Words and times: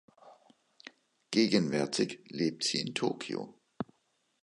Gegenwärtig 1.29 2.21
lebt 2.29 2.63
sie 2.63 2.81
in 2.81 2.95
Tokio. 2.95 3.53